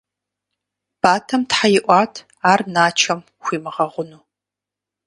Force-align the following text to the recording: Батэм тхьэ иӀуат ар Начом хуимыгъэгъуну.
Батэм 1.01 1.41
тхьэ 1.49 1.67
иӀуат 1.77 2.13
ар 2.51 2.61
Начом 2.73 3.21
хуимыгъэгъуну. 3.43 4.21